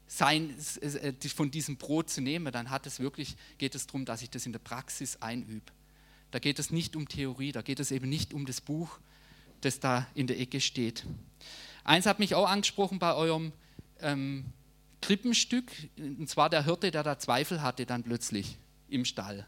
sein, 0.06 0.54
äh, 0.80 1.12
von 1.28 1.50
diesem 1.50 1.76
Brot 1.76 2.08
zu 2.10 2.20
nehmen, 2.20 2.52
dann 2.52 2.70
hat 2.70 2.86
es 2.86 3.00
wirklich, 3.00 3.36
geht 3.58 3.74
es 3.74 3.86
darum, 3.86 4.04
dass 4.04 4.22
ich 4.22 4.30
das 4.30 4.46
in 4.46 4.52
der 4.52 4.60
Praxis 4.60 5.16
einübe. 5.16 5.72
Da 6.30 6.38
geht 6.38 6.58
es 6.58 6.70
nicht 6.70 6.96
um 6.96 7.08
Theorie, 7.08 7.52
da 7.52 7.62
geht 7.62 7.80
es 7.80 7.90
eben 7.90 8.08
nicht 8.08 8.34
um 8.34 8.46
das 8.46 8.60
Buch, 8.60 8.98
das 9.60 9.80
da 9.80 10.06
in 10.14 10.26
der 10.26 10.38
Ecke 10.38 10.60
steht. 10.60 11.04
Eins 11.84 12.06
hat 12.06 12.18
mich 12.18 12.34
auch 12.34 12.48
angesprochen 12.48 12.98
bei 12.98 13.14
eurem 13.14 13.52
ähm, 14.00 14.44
Krippenstück, 15.00 15.70
und 15.98 16.28
zwar 16.28 16.50
der 16.50 16.64
Hirte, 16.64 16.90
der 16.90 17.02
da 17.02 17.18
Zweifel 17.18 17.62
hatte 17.62 17.86
dann 17.86 18.02
plötzlich 18.02 18.56
im 18.88 19.04
Stall. 19.04 19.46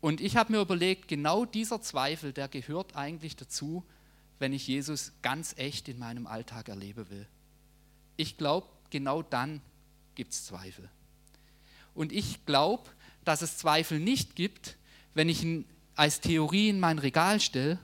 Und 0.00 0.20
ich 0.20 0.36
habe 0.36 0.52
mir 0.52 0.60
überlegt, 0.60 1.08
genau 1.08 1.44
dieser 1.44 1.80
Zweifel, 1.80 2.32
der 2.32 2.48
gehört 2.48 2.96
eigentlich 2.96 3.36
dazu, 3.36 3.84
wenn 4.42 4.52
ich 4.52 4.66
Jesus 4.66 5.12
ganz 5.22 5.54
echt 5.56 5.88
in 5.88 6.00
meinem 6.00 6.26
Alltag 6.26 6.68
erleben 6.68 7.08
will. 7.10 7.28
Ich 8.16 8.36
glaube, 8.36 8.66
genau 8.90 9.22
dann 9.22 9.60
gibt 10.16 10.32
es 10.32 10.46
Zweifel. 10.46 10.90
Und 11.94 12.10
ich 12.10 12.44
glaube, 12.44 12.90
dass 13.24 13.42
es 13.42 13.56
Zweifel 13.56 14.00
nicht 14.00 14.34
gibt, 14.34 14.76
wenn 15.14 15.28
ich 15.28 15.44
ihn 15.44 15.64
als 15.94 16.20
Theorie 16.20 16.70
in 16.70 16.80
mein 16.80 16.98
Regal 16.98 17.40
stelle, 17.40 17.78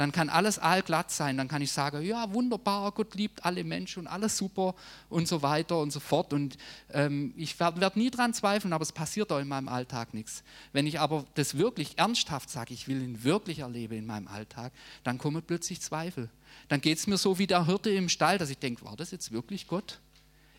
dann 0.00 0.12
kann 0.12 0.30
alles 0.30 0.58
allglatt 0.58 1.10
sein. 1.10 1.36
Dann 1.36 1.46
kann 1.46 1.60
ich 1.60 1.72
sagen, 1.72 2.00
ja, 2.00 2.32
wunderbar, 2.32 2.90
Gott 2.92 3.14
liebt 3.16 3.44
alle 3.44 3.64
Menschen 3.64 3.98
und 3.98 4.06
alles 4.06 4.34
super 4.34 4.74
und 5.10 5.28
so 5.28 5.42
weiter 5.42 5.78
und 5.78 5.90
so 5.90 6.00
fort. 6.00 6.32
Und 6.32 6.56
ähm, 6.94 7.34
ich 7.36 7.60
werde 7.60 7.82
werd 7.82 7.98
nie 7.98 8.10
daran 8.10 8.32
zweifeln, 8.32 8.72
aber 8.72 8.80
es 8.80 8.92
passiert 8.92 9.30
auch 9.30 9.40
in 9.40 9.48
meinem 9.48 9.68
Alltag 9.68 10.14
nichts. 10.14 10.42
Wenn 10.72 10.86
ich 10.86 10.98
aber 10.98 11.26
das 11.34 11.58
wirklich 11.58 11.98
ernsthaft 11.98 12.48
sage, 12.48 12.72
ich 12.72 12.88
will 12.88 13.02
ihn 13.02 13.24
wirklich 13.24 13.58
erleben 13.58 13.98
in 13.98 14.06
meinem 14.06 14.26
Alltag, 14.26 14.72
dann 15.04 15.18
kommen 15.18 15.42
plötzlich 15.42 15.82
Zweifel. 15.82 16.30
Dann 16.68 16.80
geht 16.80 16.96
es 16.96 17.06
mir 17.06 17.18
so 17.18 17.38
wie 17.38 17.46
der 17.46 17.66
Hirte 17.66 17.90
im 17.90 18.08
Stall, 18.08 18.38
dass 18.38 18.48
ich 18.48 18.56
denke, 18.56 18.86
war 18.86 18.96
das 18.96 19.10
jetzt 19.10 19.32
wirklich 19.32 19.66
Gott? 19.66 20.00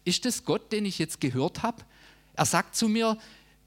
Ist 0.06 0.24
das 0.26 0.46
Gott, 0.46 0.72
den 0.72 0.86
ich 0.86 1.00
jetzt 1.00 1.20
gehört 1.20 1.64
habe? 1.64 1.84
Er 2.36 2.46
sagt 2.46 2.76
zu 2.76 2.88
mir, 2.88 3.18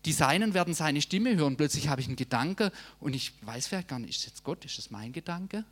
die 0.04 0.12
Seinen 0.12 0.54
werden 0.54 0.74
seine 0.74 1.00
Stimme 1.00 1.36
hören. 1.36 1.56
Plötzlich 1.56 1.88
habe 1.88 2.00
ich 2.00 2.06
einen 2.06 2.16
Gedanke 2.16 2.72
und 3.00 3.14
ich 3.14 3.32
weiß 3.42 3.66
vielleicht 3.66 3.88
gar 3.88 3.98
nicht, 3.98 4.10
ist 4.10 4.26
jetzt 4.26 4.44
Gott, 4.44 4.64
ist 4.64 4.78
das 4.78 4.90
mein 4.90 5.12
Gedanke? 5.12 5.64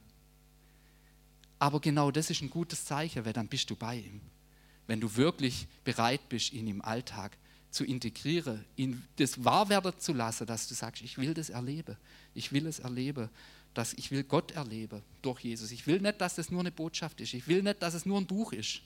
Aber 1.59 1.81
genau 1.81 2.11
das 2.11 2.31
ist 2.31 2.43
ein 2.43 2.51
gutes 2.51 2.85
Zeichen, 2.85 3.25
weil 3.25 3.33
dann 3.33 3.49
bist 3.49 3.71
du 3.71 3.77
bei 3.77 3.97
ihm. 3.97 4.21
Wenn 4.87 5.01
du 5.01 5.15
wirklich 5.17 5.69
bereit 5.85 6.29
bist, 6.29 6.53
ihn 6.53 6.67
im 6.67 6.83
Alltag 6.83 7.37
zu 7.71 7.85
integrieren, 7.85 8.65
ihn 8.77 9.03
das 9.17 9.45
wahr 9.45 9.69
werden 9.69 9.93
zu 9.99 10.13
lassen, 10.13 10.47
dass 10.47 10.67
du 10.69 10.75
sagst, 10.75 11.03
ich 11.03 11.19
will 11.19 11.35
das 11.35 11.51
erleben, 11.51 11.97
ich 12.35 12.53
will 12.53 12.67
es 12.67 12.81
erleben, 12.81 13.31
dass 13.75 13.95
ich 13.95 14.11
will 14.11 14.25
Gott 14.25 14.51
erleben 14.53 15.03
durch 15.23 15.41
Jesus. 15.41 15.71
Ich 15.71 15.87
will 15.87 16.01
nicht, 16.01 16.21
dass 16.21 16.35
das 16.35 16.51
nur 16.51 16.61
eine 16.61 16.73
Botschaft 16.73 17.21
ist. 17.21 17.33
Ich 17.33 17.47
will 17.47 17.63
nicht, 17.63 17.81
dass 17.83 17.95
es 17.95 18.05
nur 18.05 18.19
ein 18.19 18.27
Buch 18.27 18.53
ist. 18.53 18.83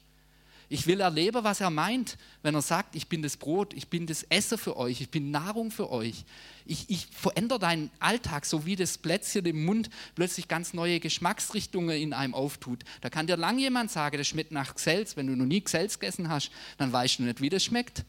Ich 0.68 0.86
will 0.88 1.00
erleben, 1.00 1.44
was 1.44 1.60
er 1.60 1.70
meint, 1.70 2.18
wenn 2.42 2.54
er 2.54 2.62
sagt, 2.62 2.96
ich 2.96 3.08
bin 3.08 3.22
das 3.22 3.36
Brot, 3.36 3.72
ich 3.72 3.88
bin 3.88 4.06
das 4.06 4.24
Essen 4.24 4.58
für 4.58 4.76
euch, 4.76 5.00
ich 5.00 5.10
bin 5.10 5.30
Nahrung 5.30 5.70
für 5.70 5.90
euch. 5.90 6.24
Ich, 6.64 6.90
ich 6.90 7.06
verändere 7.06 7.60
deinen 7.60 7.90
Alltag, 8.00 8.44
so 8.44 8.66
wie 8.66 8.74
das 8.74 8.98
Plätzchen 8.98 9.46
im 9.46 9.64
Mund 9.64 9.90
plötzlich 10.16 10.48
ganz 10.48 10.74
neue 10.74 10.98
Geschmacksrichtungen 10.98 11.96
in 11.96 12.12
einem 12.12 12.34
auftut. 12.34 12.82
Da 13.00 13.10
kann 13.10 13.28
dir 13.28 13.36
lang 13.36 13.58
jemand 13.60 13.92
sagen, 13.92 14.18
das 14.18 14.26
schmeckt 14.26 14.50
nach 14.50 14.74
Gsels. 14.74 15.16
Wenn 15.16 15.28
du 15.28 15.36
noch 15.36 15.46
nie 15.46 15.60
Gsels 15.60 16.00
gegessen 16.00 16.28
hast, 16.28 16.50
dann 16.78 16.92
weißt 16.92 17.20
du 17.20 17.22
nicht, 17.22 17.40
wie 17.40 17.50
das 17.50 17.62
schmeckt. 17.62 18.04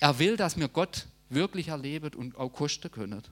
Er 0.00 0.18
will, 0.18 0.36
dass 0.36 0.56
wir 0.56 0.68
Gott 0.68 1.06
wirklich 1.28 1.68
erleben 1.68 2.12
und 2.14 2.36
auch 2.36 2.50
kosten 2.50 2.90
können. 2.90 3.22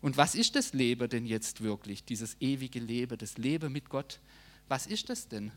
Und 0.00 0.16
was 0.16 0.34
ist 0.34 0.54
das 0.54 0.74
Leben 0.74 1.08
denn 1.08 1.26
jetzt 1.26 1.62
wirklich, 1.62 2.04
dieses 2.04 2.36
ewige 2.38 2.78
Leben, 2.78 3.18
das 3.18 3.38
Leben 3.38 3.72
mit 3.72 3.88
Gott? 3.88 4.20
Was 4.68 4.86
ist 4.86 5.08
das 5.08 5.28
denn? 5.28 5.50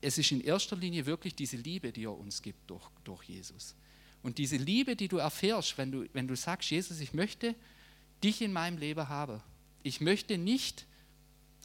Es 0.00 0.18
ist 0.18 0.30
in 0.30 0.40
erster 0.40 0.76
Linie 0.76 1.06
wirklich 1.06 1.34
diese 1.34 1.56
Liebe, 1.56 1.92
die 1.92 2.04
er 2.04 2.16
uns 2.16 2.42
gibt 2.42 2.70
durch, 2.70 2.88
durch 3.04 3.24
Jesus. 3.24 3.74
Und 4.22 4.38
diese 4.38 4.56
Liebe, 4.56 4.96
die 4.96 5.08
du 5.08 5.18
erfährst, 5.18 5.78
wenn 5.78 5.92
du, 5.92 6.06
wenn 6.12 6.28
du 6.28 6.36
sagst, 6.36 6.70
Jesus, 6.70 7.00
ich 7.00 7.12
möchte 7.14 7.54
dich 8.22 8.42
in 8.42 8.52
meinem 8.52 8.78
Leben 8.78 9.08
haben. 9.08 9.40
Ich 9.82 10.00
möchte 10.00 10.38
nicht 10.38 10.86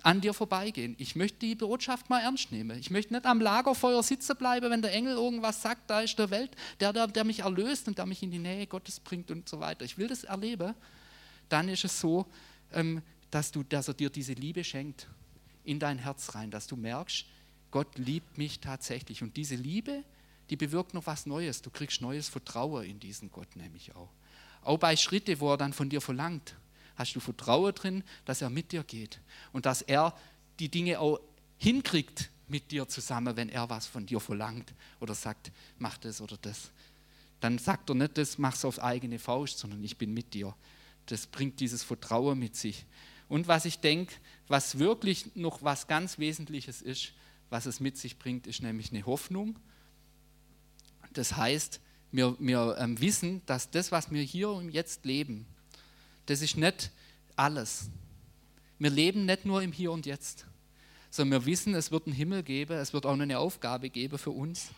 an 0.03 0.21
dir 0.21 0.33
vorbeigehen. 0.33 0.95
Ich 0.99 1.15
möchte 1.15 1.39
die 1.39 1.55
Botschaft 1.55 2.09
mal 2.09 2.19
ernst 2.19 2.51
nehmen. 2.51 2.77
Ich 2.77 2.91
möchte 2.91 3.13
nicht 3.13 3.25
am 3.25 3.39
Lagerfeuer 3.39 4.03
sitzen 4.03 4.35
bleiben, 4.35 4.69
wenn 4.69 4.81
der 4.81 4.93
Engel 4.93 5.15
irgendwas 5.15 5.61
sagt, 5.61 5.89
da 5.89 6.01
ist 6.01 6.19
der 6.19 6.29
Welt, 6.29 6.51
der, 6.79 6.91
der, 6.91 7.07
der 7.07 7.23
mich 7.23 7.39
erlöst 7.39 7.87
und 7.87 7.97
der 7.97 8.05
mich 8.05 8.21
in 8.21 8.29
die 8.29 8.39
Nähe 8.39 8.67
Gottes 8.67 8.99
bringt 8.99 9.31
und 9.31 9.47
so 9.47 9.59
weiter. 9.59 9.85
Ich 9.85 9.97
will 9.97 10.07
das 10.07 10.25
erleben. 10.25 10.75
Dann 11.49 11.69
ist 11.69 11.85
es 11.85 11.99
so, 11.99 12.25
ähm, 12.73 13.01
dass, 13.31 13.51
du, 13.51 13.63
dass 13.63 13.87
er 13.87 13.93
dir 13.93 14.09
diese 14.09 14.33
Liebe 14.33 14.63
schenkt 14.63 15.07
in 15.63 15.79
dein 15.79 15.97
Herz 15.97 16.35
rein, 16.35 16.51
dass 16.51 16.67
du 16.67 16.75
merkst, 16.75 17.25
Gott 17.73 17.97
liebt 17.97 18.37
mich 18.37 18.59
tatsächlich. 18.59 19.23
Und 19.23 19.35
diese 19.35 19.55
Liebe, 19.55 20.03
die 20.51 20.55
bewirkt 20.55 20.93
noch 20.93 21.07
was 21.07 21.25
Neues. 21.25 21.63
Du 21.63 21.71
kriegst 21.71 22.01
neues 22.01 22.29
Vertrauen 22.29 22.85
in 22.85 22.99
diesen 22.99 23.31
Gott 23.31 23.55
nämlich 23.55 23.95
auch. 23.95 24.09
Auch 24.61 24.77
bei 24.77 24.95
Schritte, 24.95 25.39
wo 25.39 25.49
er 25.49 25.57
dann 25.57 25.73
von 25.73 25.89
dir 25.89 25.99
verlangt, 25.99 26.55
hast 26.95 27.15
du 27.15 27.19
Vertrauen 27.19 27.73
drin, 27.73 28.03
dass 28.25 28.43
er 28.43 28.51
mit 28.51 28.73
dir 28.73 28.83
geht 28.83 29.19
und 29.53 29.65
dass 29.65 29.81
er 29.81 30.15
die 30.59 30.69
Dinge 30.69 30.99
auch 30.99 31.19
hinkriegt 31.57 32.29
mit 32.47 32.69
dir 32.69 32.87
zusammen, 32.87 33.35
wenn 33.37 33.49
er 33.49 33.67
was 33.71 33.87
von 33.87 34.05
dir 34.05 34.19
verlangt 34.19 34.71
oder 34.99 35.15
sagt, 35.15 35.51
mach 35.79 35.97
das 35.97 36.21
oder 36.21 36.37
das. 36.37 36.69
Dann 37.39 37.57
sagt 37.57 37.89
er 37.89 37.95
nicht, 37.95 38.19
das 38.19 38.37
mach's 38.37 38.65
auf 38.65 38.83
eigene 38.83 39.17
Faust, 39.17 39.57
sondern 39.57 39.83
ich 39.83 39.97
bin 39.97 40.13
mit 40.13 40.35
dir. 40.35 40.55
Das 41.07 41.25
bringt 41.25 41.59
dieses 41.59 41.81
Vertrauen 41.81 42.37
mit 42.37 42.55
sich. 42.55 42.85
Und 43.29 43.47
was 43.47 43.65
ich 43.65 43.79
denke, 43.79 44.13
was 44.47 44.77
wirklich 44.77 45.35
noch 45.35 45.63
was 45.63 45.87
ganz 45.87 46.19
Wesentliches 46.19 46.83
ist, 46.83 47.13
was 47.53 47.67
es 47.67 47.79
mit 47.79 47.99
sich 47.99 48.17
bringt, 48.17 48.47
ist 48.47 48.63
nämlich 48.63 48.91
eine 48.91 49.05
Hoffnung. 49.05 49.59
Das 51.13 51.37
heißt, 51.37 51.79
wir, 52.11 52.35
wir 52.39 52.75
ähm, 52.79 52.99
wissen, 52.99 53.43
dass 53.45 53.69
das, 53.69 53.91
was 53.91 54.11
wir 54.11 54.23
hier 54.23 54.49
und 54.49 54.71
jetzt 54.71 55.05
leben, 55.05 55.45
das 56.25 56.41
ist 56.41 56.57
nicht 56.57 56.89
alles. 57.35 57.91
Wir 58.79 58.89
leben 58.89 59.27
nicht 59.27 59.45
nur 59.45 59.61
im 59.61 59.71
Hier 59.71 59.91
und 59.91 60.07
Jetzt, 60.07 60.47
sondern 61.11 61.41
wir 61.41 61.45
wissen, 61.45 61.75
es 61.75 61.91
wird 61.91 62.07
einen 62.07 62.15
Himmel 62.15 62.41
geben, 62.41 62.73
es 62.73 62.91
wird 62.91 63.05
auch 63.05 63.13
eine 63.13 63.37
Aufgabe 63.37 63.91
geben 63.91 64.17
für 64.17 64.31
uns. 64.31 64.71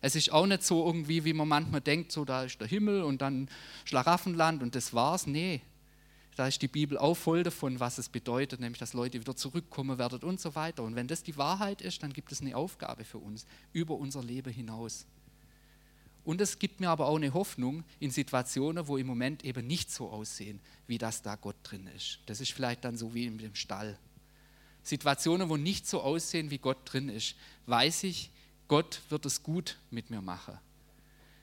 Es 0.00 0.14
ist 0.14 0.30
auch 0.30 0.46
nicht 0.46 0.62
so 0.62 0.86
irgendwie, 0.86 1.24
wie 1.24 1.32
man 1.32 1.48
manchmal 1.48 1.80
denkt, 1.80 2.12
so 2.12 2.24
da 2.24 2.44
ist 2.44 2.60
der 2.60 2.68
Himmel 2.68 3.02
und 3.02 3.20
dann 3.22 3.50
Schlaraffenland 3.86 4.62
und 4.62 4.76
das 4.76 4.94
war's. 4.94 5.26
Nee, 5.26 5.62
da 6.36 6.46
ist 6.46 6.62
die 6.62 6.68
Bibel 6.68 6.96
auch 6.96 7.14
voll 7.14 7.42
davon, 7.42 7.80
was 7.80 7.98
es 7.98 8.08
bedeutet, 8.08 8.60
nämlich 8.60 8.78
dass 8.78 8.92
Leute 8.92 9.20
wieder 9.20 9.36
zurückkommen 9.36 9.98
werden 9.98 10.20
und 10.22 10.40
so 10.40 10.54
weiter. 10.54 10.82
Und 10.82 10.94
wenn 10.94 11.08
das 11.08 11.22
die 11.22 11.36
Wahrheit 11.36 11.82
ist, 11.82 12.02
dann 12.02 12.12
gibt 12.12 12.32
es 12.32 12.40
eine 12.40 12.56
Aufgabe 12.56 13.04
für 13.04 13.18
uns 13.18 13.46
über 13.72 13.96
unser 13.96 14.22
Leben 14.22 14.52
hinaus. 14.52 15.06
Und 16.24 16.40
es 16.40 16.58
gibt 16.58 16.80
mir 16.80 16.90
aber 16.90 17.06
auch 17.06 17.16
eine 17.16 17.34
Hoffnung 17.34 17.82
in 17.98 18.10
Situationen, 18.10 18.86
wo 18.86 18.96
im 18.96 19.06
Moment 19.06 19.44
eben 19.44 19.66
nicht 19.66 19.90
so 19.90 20.10
aussehen, 20.10 20.60
wie 20.86 20.98
das 20.98 21.22
da 21.22 21.34
Gott 21.36 21.56
drin 21.62 21.88
ist. 21.96 22.20
Das 22.26 22.40
ist 22.40 22.52
vielleicht 22.52 22.84
dann 22.84 22.96
so 22.96 23.14
wie 23.14 23.26
in 23.26 23.38
dem 23.38 23.54
Stall. 23.54 23.98
Situationen, 24.82 25.48
wo 25.48 25.56
nicht 25.56 25.86
so 25.86 26.00
aussehen, 26.02 26.50
wie 26.50 26.58
Gott 26.58 26.78
drin 26.84 27.08
ist, 27.08 27.34
weiß 27.66 28.04
ich, 28.04 28.30
Gott 28.68 29.00
wird 29.08 29.26
es 29.26 29.42
gut 29.42 29.78
mit 29.90 30.10
mir 30.10 30.22
machen. 30.22 30.58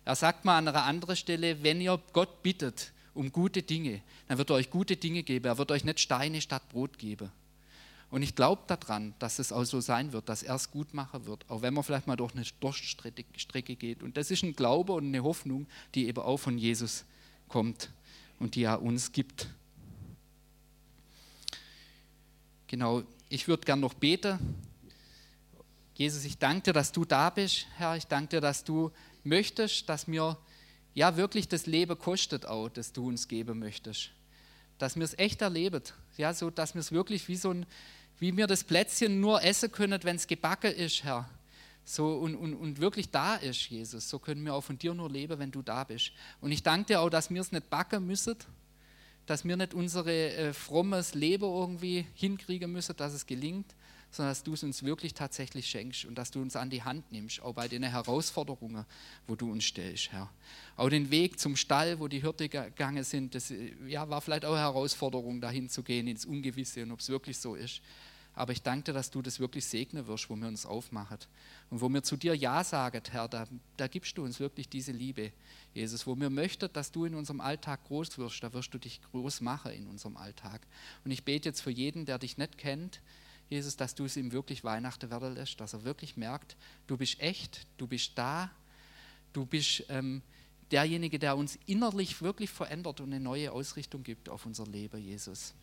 Er 0.05 0.15
sagt 0.15 0.45
mal 0.45 0.57
an 0.57 0.67
einer 0.67 0.85
anderen 0.85 1.17
Stelle, 1.17 1.61
wenn 1.63 1.81
ihr 1.81 1.99
Gott 2.13 2.41
bittet, 2.41 2.93
um 3.17 3.31
gute 3.31 3.63
Dinge, 3.63 4.01
dann 4.27 4.37
wird 4.37 4.49
er 4.51 4.55
euch 4.55 4.69
gute 4.69 4.95
Dinge 4.95 5.23
geben. 5.23 5.45
Er 5.45 5.57
wird 5.57 5.71
euch 5.71 5.83
nicht 5.83 5.99
Steine 5.99 6.39
statt 6.39 6.69
Brot 6.69 6.97
geben. 6.97 7.31
Und 8.09 8.21
ich 8.21 8.35
glaube 8.35 8.61
daran, 8.67 9.13
dass 9.19 9.39
es 9.39 9.51
auch 9.51 9.65
so 9.65 9.81
sein 9.81 10.13
wird, 10.13 10.29
dass 10.29 10.43
er 10.43 10.55
es 10.55 10.71
gut 10.71 10.93
machen 10.93 11.25
wird, 11.25 11.49
auch 11.49 11.61
wenn 11.61 11.73
man 11.73 11.83
vielleicht 11.83 12.07
mal 12.07 12.15
durch 12.15 12.33
eine 12.33 12.45
Durststrecke 12.61 13.75
geht. 13.75 14.01
Und 14.01 14.15
das 14.15 14.31
ist 14.31 14.43
ein 14.43 14.55
Glaube 14.55 14.93
und 14.93 15.07
eine 15.07 15.23
Hoffnung, 15.23 15.67
die 15.93 16.07
eben 16.07 16.21
auch 16.21 16.37
von 16.37 16.57
Jesus 16.57 17.03
kommt 17.49 17.89
und 18.39 18.55
die 18.55 18.63
er 18.63 18.81
uns 18.81 19.11
gibt. 19.11 19.49
Genau, 22.67 23.03
ich 23.27 23.47
würde 23.47 23.65
gern 23.65 23.81
noch 23.81 23.93
beten. 23.93 24.39
Jesus, 25.95 26.23
ich 26.23 26.37
danke 26.37 26.61
dir, 26.63 26.73
dass 26.73 26.91
du 26.91 27.03
da 27.03 27.29
bist, 27.29 27.65
Herr. 27.75 27.97
Ich 27.97 28.07
danke 28.07 28.37
dir, 28.37 28.41
dass 28.41 28.63
du 28.63 28.91
möchtest, 29.23 29.89
dass 29.89 30.07
wir 30.07 30.37
ja 30.97 31.15
wirklich 31.15 31.47
das 31.47 31.67
Leben 31.67 31.95
kostet 31.99 32.47
auch, 32.47 32.69
das 32.69 32.91
du 32.91 33.07
uns 33.07 33.27
geben 33.27 33.59
möchtest. 33.59 34.09
dass 34.79 34.95
wir 34.95 35.03
es 35.03 35.17
echt 35.19 35.43
erleben, 35.43 35.83
ja, 36.17 36.33
so 36.33 36.49
dass 36.49 36.73
wir 36.73 36.79
es 36.79 36.91
wirklich 36.91 37.27
wie 37.27 37.35
so 37.35 37.51
ein, 37.51 37.67
wie 38.19 38.35
wir 38.35 38.47
das 38.47 38.63
Plätzchen 38.63 39.21
nur 39.21 39.43
essen 39.43 39.71
können, 39.71 39.99
wenn 40.03 40.15
es 40.15 40.25
gebacken 40.25 40.71
ist, 40.71 41.03
Herr. 41.03 41.29
So 41.85 42.15
und, 42.15 42.35
und, 42.35 42.55
und 42.55 42.81
wirklich 42.81 43.11
da 43.11 43.35
ist, 43.35 43.69
Jesus. 43.69 44.09
So 44.09 44.17
können 44.17 44.43
wir 44.43 44.55
auch 44.55 44.63
von 44.63 44.79
dir 44.79 44.95
nur 44.95 45.09
leben, 45.09 45.37
wenn 45.37 45.51
du 45.51 45.61
da 45.61 45.83
bist. 45.83 46.11
Und 46.41 46.51
ich 46.51 46.63
danke 46.63 46.87
dir 46.87 47.01
auch, 47.01 47.09
dass 47.09 47.29
wir 47.29 47.41
es 47.41 47.51
nicht 47.51 47.69
backen 47.69 48.05
müssen, 48.05 48.35
dass 49.27 49.45
wir 49.45 49.55
nicht 49.55 49.75
unser 49.75 50.05
äh, 50.07 50.51
frommes 50.51 51.13
Leben 51.13 51.45
irgendwie 51.45 52.07
hinkriegen 52.15 52.71
müssen, 52.71 52.97
dass 52.97 53.13
es 53.13 53.25
gelingt, 53.27 53.75
sondern 54.11 54.31
dass 54.31 54.43
du 54.43 54.53
es 54.53 54.63
uns 54.63 54.83
wirklich 54.83 55.13
tatsächlich 55.13 55.67
schenkst 55.67 56.05
und 56.05 56.15
dass 56.15 56.31
du 56.31 56.41
uns 56.41 56.55
an 56.55 56.69
die 56.69 56.83
Hand 56.83 57.11
nimmst, 57.11 57.41
auch 57.41 57.53
bei 57.53 57.67
den 57.67 57.83
Herausforderungen, 57.83 58.85
wo 59.27 59.35
du 59.35 59.51
uns 59.51 59.65
stellst, 59.65 60.11
Herr. 60.11 60.29
Auch 60.75 60.89
den 60.89 61.11
Weg 61.11 61.39
zum 61.39 61.55
Stall, 61.55 61.99
wo 61.99 62.07
die 62.07 62.21
Hirte 62.21 62.49
gegangen 62.49 63.03
sind, 63.03 63.35
das 63.35 63.53
ja, 63.87 64.09
war 64.09 64.21
vielleicht 64.21 64.45
auch 64.45 64.53
eine 64.53 64.61
Herausforderung, 64.61 65.41
dahin 65.41 65.69
zu 65.69 65.83
gehen, 65.83 66.07
ins 66.07 66.25
Ungewisse 66.25 66.83
und 66.83 66.91
ob 66.91 66.99
es 66.99 67.09
wirklich 67.09 67.37
so 67.37 67.55
ist. 67.55 67.81
Aber 68.37 68.51
ich 68.51 68.61
danke 68.61 68.83
dir, 68.83 68.93
dass 68.93 69.09
du 69.09 69.23
das 69.23 69.39
wirklich 69.39 69.65
segnen 69.65 70.05
wirst, 70.05 70.29
wo 70.29 70.35
wir 70.35 70.47
uns 70.47 70.63
aufmachen. 70.67 71.17
Und 71.71 71.81
wo 71.81 71.89
wir 71.89 72.03
zu 72.03 72.15
dir 72.15 72.35
Ja 72.35 72.63
sagen, 72.63 73.01
Herr, 73.09 73.27
da, 73.27 73.47
da 73.77 73.87
gibst 73.87 74.15
du 74.15 74.23
uns 74.23 74.39
wirklich 74.39 74.69
diese 74.69 74.91
Liebe, 74.91 75.31
Jesus. 75.73 76.05
Wo 76.05 76.15
wir 76.15 76.29
möchten, 76.29 76.71
dass 76.71 76.91
du 76.91 77.05
in 77.05 77.15
unserem 77.15 77.41
Alltag 77.41 77.85
groß 77.85 78.19
wirst, 78.19 78.43
da 78.43 78.53
wirst 78.53 78.71
du 78.75 78.77
dich 78.77 79.01
groß 79.01 79.41
machen 79.41 79.71
in 79.71 79.87
unserem 79.87 80.17
Alltag. 80.17 80.67
Und 81.03 81.09
ich 81.09 81.25
bete 81.25 81.49
jetzt 81.49 81.61
für 81.61 81.71
jeden, 81.71 82.05
der 82.05 82.19
dich 82.19 82.37
nicht 82.37 82.59
kennt, 82.59 83.01
Jesus, 83.49 83.77
dass 83.77 83.95
du 83.95 84.05
es 84.05 84.17
ihm 84.17 84.31
wirklich 84.31 84.63
Weihnachten 84.63 85.09
werden 85.09 85.35
lässt, 85.35 85.59
dass 85.59 85.73
er 85.73 85.83
wirklich 85.83 86.17
merkt, 86.17 86.57
du 86.87 86.97
bist 86.97 87.19
echt, 87.19 87.65
du 87.77 87.87
bist 87.87 88.11
da, 88.15 88.51
du 89.33 89.45
bist 89.45 89.85
ähm, 89.89 90.21
derjenige, 90.71 91.17
der 91.17 91.37
uns 91.37 91.57
innerlich 91.65 92.21
wirklich 92.21 92.49
verändert 92.49 92.99
und 92.99 93.07
eine 93.13 93.19
neue 93.19 93.51
Ausrichtung 93.51 94.03
gibt 94.03 94.29
auf 94.29 94.45
unser 94.45 94.65
Leben, 94.65 95.01
Jesus. 95.01 95.53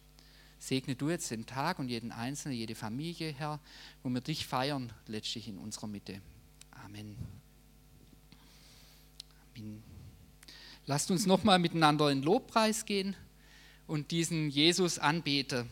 Segne 0.59 0.95
du 0.97 1.11
jetzt 1.11 1.31
den 1.31 1.45
Tag 1.45 1.79
und 1.79 1.89
jeden 1.89 2.11
Einzelnen, 2.11 2.57
jede 2.57 2.75
Familie, 2.75 3.33
Herr, 3.33 3.61
wo 4.03 4.09
wir 4.09 4.23
dich 4.23 4.47
feiern, 4.47 4.93
letztlich 5.07 5.49
in 5.49 5.59
unserer 5.59 5.89
Mitte. 5.89 6.23
Amen. 6.71 7.17
Amen. 9.57 9.83
Lasst 10.87 11.11
uns 11.11 11.27
nochmal 11.27 11.59
miteinander 11.59 12.11
in 12.11 12.23
Lobpreis 12.23 12.87
gehen 12.87 13.15
und 13.87 14.11
diesen 14.11 14.49
Jesus 14.49 14.99
anbeten. 14.99 15.69